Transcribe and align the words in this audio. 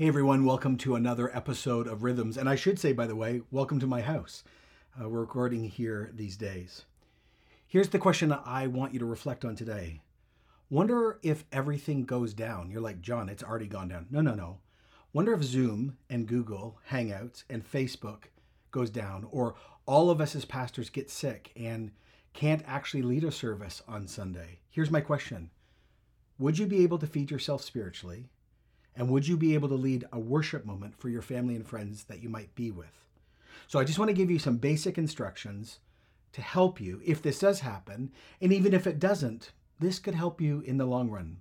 Hey 0.00 0.08
everyone, 0.08 0.46
welcome 0.46 0.78
to 0.78 0.94
another 0.94 1.30
episode 1.36 1.86
of 1.86 2.02
Rhythms. 2.02 2.38
And 2.38 2.48
I 2.48 2.56
should 2.56 2.78
say, 2.78 2.94
by 2.94 3.06
the 3.06 3.14
way, 3.14 3.42
welcome 3.50 3.78
to 3.80 3.86
my 3.86 4.00
house. 4.00 4.42
Uh, 4.98 5.10
we're 5.10 5.20
recording 5.20 5.64
here 5.64 6.10
these 6.14 6.38
days. 6.38 6.86
Here's 7.66 7.90
the 7.90 7.98
question 7.98 8.32
I 8.32 8.66
want 8.66 8.94
you 8.94 8.98
to 9.00 9.04
reflect 9.04 9.44
on 9.44 9.56
today. 9.56 10.00
Wonder 10.70 11.18
if 11.22 11.44
everything 11.52 12.06
goes 12.06 12.32
down. 12.32 12.70
You're 12.70 12.80
like, 12.80 13.02
John, 13.02 13.28
it's 13.28 13.42
already 13.42 13.66
gone 13.66 13.88
down. 13.88 14.06
No, 14.10 14.22
no, 14.22 14.34
no. 14.34 14.60
Wonder 15.12 15.34
if 15.34 15.42
Zoom 15.42 15.98
and 16.08 16.26
Google 16.26 16.78
Hangouts 16.90 17.44
and 17.50 17.62
Facebook 17.70 18.30
goes 18.70 18.88
down, 18.88 19.26
or 19.30 19.54
all 19.84 20.08
of 20.08 20.18
us 20.18 20.34
as 20.34 20.46
pastors 20.46 20.88
get 20.88 21.10
sick 21.10 21.52
and 21.54 21.90
can't 22.32 22.64
actually 22.66 23.02
lead 23.02 23.22
a 23.22 23.30
service 23.30 23.82
on 23.86 24.08
Sunday. 24.08 24.60
Here's 24.70 24.90
my 24.90 25.02
question 25.02 25.50
Would 26.38 26.58
you 26.58 26.66
be 26.66 26.84
able 26.84 26.96
to 26.96 27.06
feed 27.06 27.30
yourself 27.30 27.62
spiritually? 27.62 28.30
And 28.96 29.08
would 29.08 29.26
you 29.26 29.36
be 29.36 29.54
able 29.54 29.68
to 29.68 29.74
lead 29.74 30.04
a 30.12 30.18
worship 30.18 30.64
moment 30.64 30.98
for 30.98 31.08
your 31.08 31.22
family 31.22 31.54
and 31.54 31.66
friends 31.66 32.04
that 32.04 32.22
you 32.22 32.28
might 32.28 32.54
be 32.54 32.70
with? 32.70 33.06
So 33.66 33.78
I 33.78 33.84
just 33.84 33.98
want 33.98 34.08
to 34.08 34.16
give 34.16 34.30
you 34.30 34.38
some 34.38 34.56
basic 34.56 34.98
instructions 34.98 35.78
to 36.32 36.42
help 36.42 36.80
you 36.80 37.00
if 37.04 37.22
this 37.22 37.38
does 37.38 37.60
happen. 37.60 38.10
And 38.40 38.52
even 38.52 38.74
if 38.74 38.86
it 38.86 38.98
doesn't, 38.98 39.52
this 39.78 39.98
could 39.98 40.14
help 40.14 40.40
you 40.40 40.60
in 40.60 40.76
the 40.76 40.86
long 40.86 41.10
run. 41.10 41.38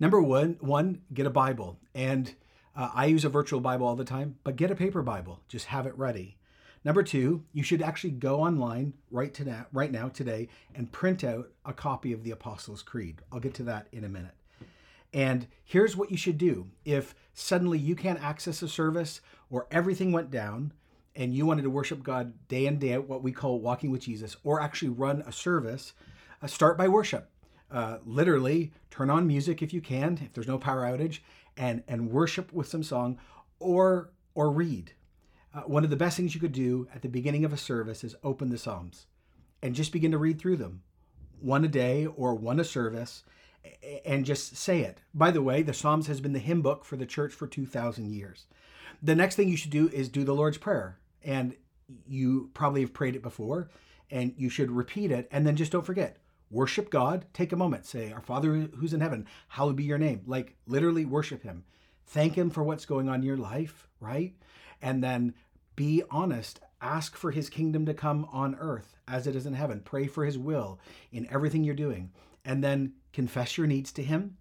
Number 0.00 0.20
one, 0.20 0.56
one 0.60 1.02
get 1.12 1.26
a 1.26 1.30
Bible. 1.30 1.78
And 1.94 2.34
uh, 2.76 2.90
I 2.94 3.06
use 3.06 3.24
a 3.24 3.28
virtual 3.28 3.60
Bible 3.60 3.86
all 3.86 3.96
the 3.96 4.04
time, 4.04 4.36
but 4.44 4.56
get 4.56 4.70
a 4.70 4.76
paper 4.76 5.02
Bible. 5.02 5.40
Just 5.48 5.66
have 5.66 5.86
it 5.86 5.96
ready. 5.96 6.36
Number 6.84 7.02
two, 7.02 7.44
you 7.52 7.62
should 7.62 7.82
actually 7.82 8.12
go 8.12 8.40
online 8.40 8.94
right 9.10 9.34
to 9.34 9.44
now, 9.44 9.66
right 9.72 9.90
now 9.90 10.08
today 10.08 10.48
and 10.74 10.92
print 10.92 11.24
out 11.24 11.50
a 11.64 11.72
copy 11.72 12.12
of 12.12 12.22
the 12.22 12.30
Apostles' 12.30 12.82
Creed. 12.82 13.20
I'll 13.32 13.40
get 13.40 13.54
to 13.54 13.64
that 13.64 13.88
in 13.92 14.04
a 14.04 14.08
minute. 14.08 14.34
And 15.12 15.46
here's 15.64 15.96
what 15.96 16.10
you 16.10 16.16
should 16.16 16.38
do 16.38 16.68
if 16.84 17.14
suddenly 17.32 17.78
you 17.78 17.96
can't 17.96 18.22
access 18.22 18.62
a 18.62 18.68
service 18.68 19.20
or 19.50 19.66
everything 19.70 20.12
went 20.12 20.30
down 20.30 20.72
and 21.16 21.34
you 21.34 21.46
wanted 21.46 21.62
to 21.62 21.70
worship 21.70 22.02
God 22.02 22.32
day 22.48 22.66
in, 22.66 22.78
day 22.78 22.94
out, 22.94 23.08
what 23.08 23.22
we 23.22 23.32
call 23.32 23.60
walking 23.60 23.90
with 23.90 24.02
Jesus, 24.02 24.36
or 24.44 24.60
actually 24.60 24.90
run 24.90 25.22
a 25.26 25.32
service, 25.32 25.92
uh, 26.42 26.46
start 26.46 26.78
by 26.78 26.86
worship. 26.86 27.30
Uh, 27.70 27.98
literally, 28.04 28.72
turn 28.90 29.10
on 29.10 29.26
music 29.26 29.60
if 29.60 29.74
you 29.74 29.80
can, 29.80 30.18
if 30.24 30.32
there's 30.32 30.46
no 30.46 30.58
power 30.58 30.82
outage, 30.82 31.18
and, 31.56 31.82
and 31.88 32.10
worship 32.10 32.52
with 32.52 32.68
some 32.68 32.84
song 32.84 33.18
or, 33.58 34.10
or 34.34 34.50
read. 34.50 34.92
Uh, 35.52 35.62
one 35.62 35.82
of 35.82 35.90
the 35.90 35.96
best 35.96 36.16
things 36.16 36.34
you 36.34 36.40
could 36.40 36.52
do 36.52 36.86
at 36.94 37.02
the 37.02 37.08
beginning 37.08 37.44
of 37.44 37.52
a 37.52 37.56
service 37.56 38.04
is 38.04 38.14
open 38.22 38.50
the 38.50 38.58
Psalms 38.58 39.06
and 39.60 39.74
just 39.74 39.92
begin 39.92 40.12
to 40.12 40.18
read 40.18 40.38
through 40.38 40.56
them, 40.56 40.82
one 41.40 41.64
a 41.64 41.68
day 41.68 42.06
or 42.06 42.34
one 42.34 42.60
a 42.60 42.64
service 42.64 43.24
and 44.04 44.24
just 44.24 44.56
say 44.56 44.80
it. 44.80 45.02
By 45.14 45.30
the 45.30 45.42
way, 45.42 45.62
the 45.62 45.74
Psalms 45.74 46.06
has 46.06 46.20
been 46.20 46.32
the 46.32 46.38
hymn 46.38 46.62
book 46.62 46.84
for 46.84 46.96
the 46.96 47.06
church 47.06 47.32
for 47.32 47.46
2,000 47.46 48.10
years. 48.10 48.46
The 49.02 49.14
next 49.14 49.36
thing 49.36 49.48
you 49.48 49.56
should 49.56 49.70
do 49.70 49.88
is 49.88 50.08
do 50.08 50.24
the 50.24 50.34
Lord's 50.34 50.58
Prayer. 50.58 50.98
And 51.24 51.54
you 52.06 52.50
probably 52.54 52.82
have 52.82 52.92
prayed 52.92 53.16
it 53.16 53.22
before, 53.22 53.70
and 54.10 54.34
you 54.36 54.48
should 54.48 54.70
repeat 54.70 55.10
it. 55.10 55.28
And 55.30 55.46
then 55.46 55.56
just 55.56 55.72
don't 55.72 55.86
forget 55.86 56.18
worship 56.50 56.90
God. 56.90 57.26
Take 57.32 57.52
a 57.52 57.56
moment. 57.56 57.86
Say, 57.86 58.12
Our 58.12 58.20
Father 58.20 58.68
who's 58.76 58.94
in 58.94 59.00
heaven, 59.00 59.26
hallowed 59.48 59.76
be 59.76 59.84
your 59.84 59.98
name. 59.98 60.22
Like 60.26 60.56
literally 60.66 61.04
worship 61.04 61.42
Him. 61.42 61.64
Thank 62.06 62.34
Him 62.34 62.50
for 62.50 62.62
what's 62.62 62.86
going 62.86 63.08
on 63.08 63.16
in 63.16 63.26
your 63.26 63.36
life, 63.36 63.88
right? 64.00 64.34
And 64.80 65.02
then 65.02 65.34
be 65.76 66.02
honest. 66.10 66.60
Ask 66.80 67.16
for 67.16 67.32
His 67.32 67.50
kingdom 67.50 67.86
to 67.86 67.94
come 67.94 68.28
on 68.32 68.54
earth 68.60 68.96
as 69.08 69.26
it 69.26 69.34
is 69.34 69.46
in 69.46 69.54
heaven. 69.54 69.80
Pray 69.84 70.06
for 70.06 70.24
His 70.24 70.38
will 70.38 70.78
in 71.10 71.26
everything 71.30 71.64
you're 71.64 71.74
doing 71.74 72.10
and 72.44 72.62
then 72.62 72.94
confess 73.12 73.58
your 73.58 73.66
needs 73.66 73.92
to 73.92 74.02
Him. 74.02 74.36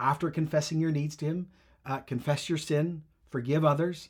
After 0.00 0.30
confessing 0.30 0.80
your 0.80 0.90
needs 0.90 1.16
to 1.16 1.26
Him, 1.26 1.48
uh, 1.86 1.98
confess 1.98 2.48
your 2.48 2.58
sin, 2.58 3.02
forgive 3.30 3.64
others, 3.64 4.08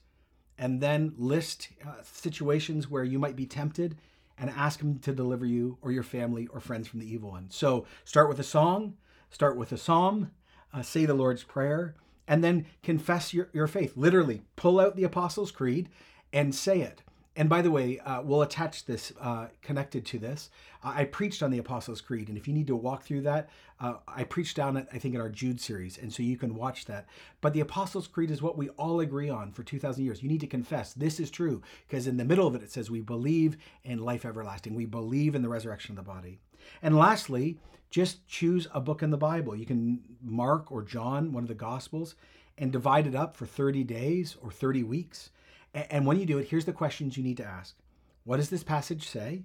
and 0.59 0.81
then 0.81 1.13
list 1.17 1.69
uh, 1.87 1.95
situations 2.03 2.89
where 2.89 3.05
you 3.05 3.19
might 3.19 3.37
be 3.37 3.47
tempted 3.47 3.97
and 4.39 4.51
ask 4.51 4.81
Him 4.81 4.99
to 5.01 5.13
deliver 5.13 5.47
you 5.47 5.79
or 5.83 5.93
your 5.93 6.03
family 6.03 6.47
or 6.49 6.61
friends 6.61 6.89
from 6.89 7.01
the 7.01 7.13
evil 7.13 7.31
one. 7.31 7.49
So 7.51 7.87
start 8.05 8.29
with 8.29 8.39
a 8.39 8.45
song, 8.45 8.97
start 9.31 9.57
with 9.57 9.73
a 9.73 9.79
psalm, 9.79 10.31
uh, 10.73 10.83
say 10.83 11.05
the 11.05 11.15
Lord's 11.15 11.45
Prayer, 11.45 11.95
and 12.27 12.43
then 12.43 12.67
confess 12.83 13.35
your, 13.35 13.49
your 13.53 13.67
faith. 13.67 13.97
Literally, 13.97 14.43
pull 14.57 14.81
out 14.81 14.97
the 14.97 15.05
Apostles' 15.05 15.51
Creed 15.51 15.89
and 16.33 16.55
say 16.55 16.81
it. 16.81 17.03
And 17.35 17.49
by 17.49 17.63
the 17.63 17.71
way, 17.71 17.99
uh, 18.01 18.21
we'll 18.21 18.43
attach 18.43 18.85
this 18.85 19.13
uh, 19.19 19.47
connected 19.63 20.05
to 20.07 20.19
this. 20.19 20.51
Uh, 20.85 20.93
I 20.97 21.05
preached 21.05 21.43
on 21.43 21.51
the 21.51 21.59
Apostles' 21.59 22.03
Creed, 22.03 22.29
and 22.29 22.37
if 22.37 22.47
you 22.47 22.53
need 22.53 22.67
to 22.67 22.77
walk 22.77 23.05
through 23.05 23.23
that, 23.23 23.49
uh, 23.81 23.95
I 24.07 24.25
preached 24.25 24.55
down 24.55 24.77
it, 24.77 24.87
I 24.93 24.99
think, 24.99 25.15
in 25.15 25.21
our 25.21 25.31
Jude 25.31 25.59
series, 25.59 25.97
and 25.97 26.13
so 26.13 26.23
you 26.23 26.37
can 26.37 26.55
watch 26.55 26.85
that. 26.87 27.07
But 27.41 27.55
the 27.55 27.61
Apostles' 27.61 28.07
Creed 28.07 28.31
is 28.31 28.43
what 28.43 28.59
we 28.59 28.69
all 28.71 29.01
agree 29.01 29.31
on 29.31 29.51
for 29.51 29.63
2,000 29.63 30.05
years. 30.05 30.23
You 30.23 30.29
need 30.29 30.43
to 30.43 30.47
confess 30.47 30.93
this 30.93 31.19
is 31.19 31.31
true, 31.31 31.63
because 31.89 32.07
in 32.07 32.19
the 32.19 32.25
middle 32.25 32.47
of 32.47 32.55
it, 32.55 32.63
it 32.63 32.71
says, 32.71 32.91
We 32.91 33.01
believe 33.01 33.57
in 33.83 33.99
life 33.99 34.27
everlasting, 34.27 34.75
we 34.75 34.87
believe 34.87 35.35
in 35.35 35.41
the 35.43 35.49
resurrection 35.49 35.93
of 35.93 36.05
the 36.05 36.11
body. 36.11 36.39
And 36.83 36.99
lastly, 36.99 37.59
just 37.89 38.27
choose 38.29 38.69
a 38.75 38.81
book 38.81 39.03
in 39.03 39.11
the 39.11 39.17
Bible. 39.17 39.57
You 39.57 39.67
can 39.67 40.01
Mark 40.23 40.71
or 40.71 40.83
John, 40.83 41.33
one 41.33 41.45
of 41.45 41.49
the 41.49 41.55
Gospels, 41.55 42.15
and 42.59 42.71
divide 42.71 43.07
it 43.07 43.15
up 43.15 43.39
for 43.39 43.47
30 43.47 43.85
days 43.85 44.37
or 44.43 44.51
30 44.51 44.83
weeks 44.83 45.31
and 45.75 46.07
when 46.07 46.19
you 46.19 46.27
do 46.27 46.39
it, 46.39 46.49
here's 46.49 46.65
the 46.65 46.73
questions 46.73 47.17
you 47.17 47.23
need 47.23 47.37
to 47.39 47.45
ask 47.45 47.77
What 48.25 48.37
does 48.37 48.51
this 48.51 48.65
passage 48.65 49.09
say? 49.09 49.45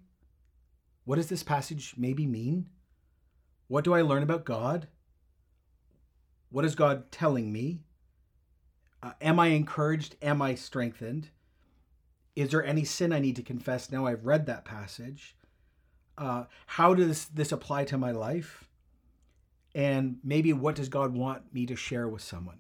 What 1.06 1.16
does 1.16 1.30
this 1.30 1.44
passage 1.44 1.94
maybe 1.98 2.26
mean? 2.26 2.68
What 3.68 3.84
do 3.84 3.94
I 3.94 4.02
learn 4.02 4.24
about 4.24 4.46
God? 4.46 4.88
What 6.50 6.66
is 6.66 6.76
God 6.76 7.12
telling 7.12 7.52
me? 7.52 7.82
Uh, 9.02 9.12
am 9.22 9.40
I 9.40 9.48
encouraged? 9.48 10.16
Am 10.22 10.42
I 10.42 10.56
strengthened? 10.56 11.30
Is 12.36 12.52
there 12.52 12.64
any 12.64 12.84
sin 12.84 13.14
I 13.14 13.20
need 13.20 13.36
to 13.38 13.44
confess 13.44 13.92
now 13.92 14.06
I've 14.06 14.26
read 14.26 14.46
that 14.46 14.66
passage? 14.66 15.36
Uh, 16.18 16.46
how 16.66 16.94
does 16.94 17.26
this 17.26 17.52
apply 17.52 17.86
to 17.86 17.98
my 17.98 18.12
life? 18.12 18.68
And 19.76 20.18
maybe 20.24 20.54
what 20.54 20.76
does 20.76 20.90
God 20.90 21.14
want 21.14 21.54
me 21.54 21.66
to 21.68 21.76
share 21.76 22.08
with 22.08 22.22
someone? 22.22 22.60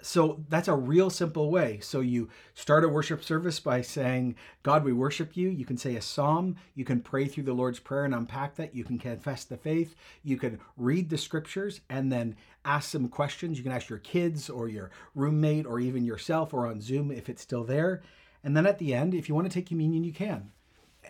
So 0.00 0.44
that's 0.48 0.68
a 0.68 0.74
real 0.74 1.10
simple 1.10 1.50
way. 1.50 1.80
So 1.80 2.00
you 2.00 2.28
start 2.54 2.84
a 2.84 2.88
worship 2.88 3.24
service 3.24 3.58
by 3.58 3.82
saying, 3.82 4.36
God, 4.62 4.84
we 4.84 4.92
worship 4.92 5.36
you. 5.36 5.48
You 5.48 5.64
can 5.64 5.76
say 5.76 5.96
a 5.96 6.02
psalm. 6.02 6.56
You 6.74 6.84
can 6.84 7.00
pray 7.00 7.26
through 7.26 7.44
the 7.44 7.52
Lord's 7.52 7.80
Prayer 7.80 8.04
and 8.04 8.14
unpack 8.14 8.54
that. 8.56 8.74
You 8.74 8.84
can 8.84 8.98
confess 8.98 9.44
the 9.44 9.56
faith. 9.56 9.96
You 10.22 10.36
can 10.36 10.60
read 10.76 11.10
the 11.10 11.18
scriptures 11.18 11.80
and 11.90 12.12
then 12.12 12.36
ask 12.64 12.90
some 12.90 13.08
questions. 13.08 13.58
You 13.58 13.64
can 13.64 13.72
ask 13.72 13.88
your 13.88 13.98
kids 13.98 14.48
or 14.48 14.68
your 14.68 14.90
roommate 15.16 15.66
or 15.66 15.80
even 15.80 16.04
yourself 16.04 16.54
or 16.54 16.66
on 16.66 16.80
Zoom 16.80 17.10
if 17.10 17.28
it's 17.28 17.42
still 17.42 17.64
there. 17.64 18.02
And 18.44 18.56
then 18.56 18.66
at 18.66 18.78
the 18.78 18.94
end, 18.94 19.14
if 19.14 19.28
you 19.28 19.34
want 19.34 19.50
to 19.50 19.52
take 19.52 19.66
communion, 19.66 20.04
you 20.04 20.12
can. 20.12 20.52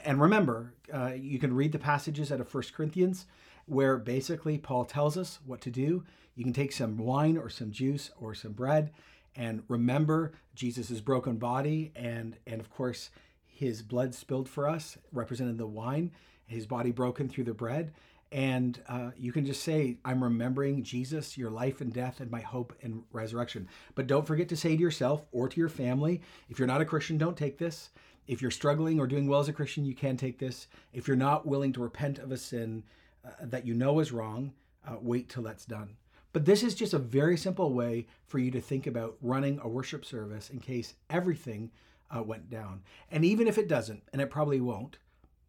And 0.04 0.21
remember, 0.21 0.72
uh, 0.93 1.12
you 1.15 1.38
can 1.38 1.54
read 1.54 1.72
the 1.72 1.78
passages 1.78 2.32
out 2.32 2.41
of 2.41 2.48
First 2.48 2.72
Corinthians 2.72 3.27
where 3.68 3.98
basically 3.98 4.58
Paul 4.58 4.84
tells 4.84 5.16
us 5.16 5.38
what 5.44 5.60
to 5.62 5.70
do. 5.70 6.04
You 6.34 6.44
can 6.44 6.52
take 6.52 6.72
some 6.72 6.96
wine 6.96 7.36
or 7.36 7.48
some 7.48 7.70
juice 7.70 8.10
or 8.18 8.34
some 8.34 8.52
bread 8.52 8.92
and 9.34 9.62
remember 9.68 10.32
Jesus' 10.54 11.00
broken 11.00 11.36
body 11.36 11.92
and 11.94 12.36
and 12.46 12.60
of 12.60 12.70
course 12.70 13.10
his 13.46 13.82
blood 13.82 14.14
spilled 14.14 14.48
for 14.48 14.68
us, 14.68 14.98
represented 15.12 15.58
the 15.58 15.66
wine, 15.66 16.12
his 16.46 16.64
body 16.64 16.92
broken 16.92 17.28
through 17.28 17.42
the 17.42 17.54
bread. 17.54 17.92
And 18.30 18.80
uh, 18.88 19.10
you 19.16 19.32
can 19.32 19.44
just 19.46 19.64
say, 19.64 19.96
I'm 20.04 20.22
remembering 20.22 20.84
Jesus, 20.84 21.36
your 21.36 21.50
life 21.50 21.80
and 21.80 21.92
death, 21.92 22.20
and 22.20 22.30
my 22.30 22.40
hope 22.40 22.72
and 22.82 23.02
resurrection. 23.10 23.66
But 23.96 24.06
don't 24.06 24.26
forget 24.26 24.48
to 24.50 24.56
say 24.56 24.76
to 24.76 24.82
yourself 24.82 25.24
or 25.32 25.48
to 25.48 25.58
your 25.58 25.70
family, 25.70 26.20
if 26.48 26.58
you're 26.58 26.68
not 26.68 26.80
a 26.80 26.84
Christian, 26.84 27.18
don't 27.18 27.36
take 27.36 27.58
this. 27.58 27.90
If 28.28 28.40
you're 28.40 28.50
struggling 28.52 29.00
or 29.00 29.08
doing 29.08 29.26
well 29.26 29.40
as 29.40 29.48
a 29.48 29.52
Christian, 29.52 29.84
you 29.84 29.94
can 29.94 30.16
take 30.16 30.38
this. 30.38 30.68
If 30.92 31.08
you're 31.08 31.16
not 31.16 31.46
willing 31.46 31.72
to 31.72 31.80
repent 31.80 32.18
of 32.18 32.30
a 32.30 32.36
sin 32.36 32.84
uh, 33.24 33.30
that 33.40 33.66
you 33.66 33.74
know 33.74 34.00
is 34.00 34.12
wrong, 34.12 34.52
uh, 34.86 34.96
wait 35.00 35.28
till 35.28 35.42
that's 35.42 35.64
done. 35.64 35.96
But 36.32 36.44
this 36.44 36.62
is 36.62 36.74
just 36.74 36.94
a 36.94 36.98
very 36.98 37.36
simple 37.36 37.72
way 37.72 38.06
for 38.26 38.38
you 38.38 38.50
to 38.50 38.60
think 38.60 38.86
about 38.86 39.16
running 39.20 39.58
a 39.62 39.68
worship 39.68 40.04
service 40.04 40.50
in 40.50 40.60
case 40.60 40.94
everything 41.09 41.70
uh, 42.15 42.22
went 42.22 42.50
down. 42.50 42.82
And 43.10 43.24
even 43.24 43.48
if 43.48 43.59
it 43.59 43.68
doesn't, 43.68 44.03
and 44.12 44.20
it 44.20 44.30
probably 44.30 44.60
won't, 44.60 44.98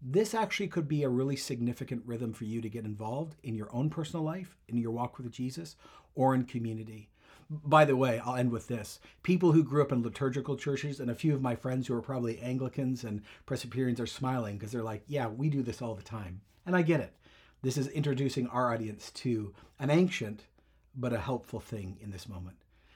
this 0.02 0.34
actually 0.34 0.68
could 0.68 0.88
be 0.88 1.04
a 1.04 1.10
really 1.10 1.36
significant 1.36 2.04
rhythm 2.06 2.32
for 2.32 2.46
you 2.46 2.62
to 2.62 2.70
get 2.70 2.86
involved 2.86 3.36
in 3.44 3.56
your 3.56 3.74
own 3.74 3.90
personal 3.90 4.24
life, 4.24 4.56
in 4.68 4.78
your 4.78 4.92
walk 4.92 5.18
with 5.18 5.32
Jesus, 5.32 5.76
or 6.16 6.34
in 6.34 6.46
community. 6.46 7.10
By 7.50 7.84
the 7.84 7.98
way, 7.98 8.20
I'll 8.20 8.36
end 8.36 8.52
with 8.52 8.68
this. 8.68 9.00
People 9.24 9.52
who 9.52 9.64
grew 9.64 9.82
up 9.82 9.92
in 9.92 10.04
liturgical 10.04 10.56
churches, 10.56 11.00
and 11.00 11.10
a 11.10 11.16
few 11.16 11.34
of 11.34 11.42
my 11.42 11.56
friends 11.56 11.88
who 11.88 11.96
are 11.96 12.02
probably 12.02 12.40
Anglicans 12.40 13.04
and 13.04 13.22
Presbyterians 13.46 14.00
are 14.00 14.08
smiling 14.08 14.58
because 14.58 14.72
they're 14.72 14.84
like, 14.84 15.04
yeah, 15.08 15.28
we 15.28 15.50
do 15.50 15.64
this 15.64 15.82
all 15.82 15.96
the 15.96 16.04
time. 16.04 16.42
And 16.66 16.76
I 16.76 16.84
get 16.84 17.02
it. 17.02 17.14
This 17.62 17.78
is 17.78 17.88
introducing 17.90 18.48
our 18.48 18.74
audience 18.74 19.12
to 19.16 19.54
an 19.80 19.90
ancient 19.90 20.46
but 20.96 21.12
a 21.12 21.20
helpful 21.20 21.60
thing 21.60 21.98
in 22.02 22.10
this 22.10 22.28
moment. 22.28 22.56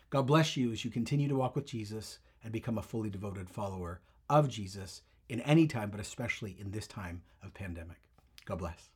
God 0.10 0.26
bless 0.26 0.56
you 0.56 0.72
as 0.72 0.86
you 0.86 0.92
continue 0.92 1.28
to 1.28 1.36
walk 1.36 1.56
with 1.56 1.66
Jesus 1.66 2.20
and 2.44 2.54
become 2.54 2.78
a 2.78 2.82
fully 2.82 3.10
devoted 3.10 3.50
follower 3.50 4.00
of 4.30 4.48
Jesus 4.48 5.02
in 5.28 5.42
any 5.42 5.68
time, 5.68 5.90
but 5.90 6.00
especially 6.00 6.56
in 6.58 6.72
this 6.72 6.88
time 6.88 7.24
of 7.44 7.54
pandemic. 7.54 7.98
God 8.46 8.60
bless. 8.60 8.93